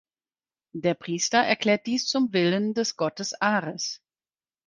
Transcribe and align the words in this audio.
Der 0.73 0.95
Priester 0.95 1.37
erklärt 1.37 1.85
dies 1.85 2.07
zum 2.07 2.33
Willen 2.33 2.73
des 2.73 2.97
Gottes 2.97 3.39
Ares. 3.39 4.01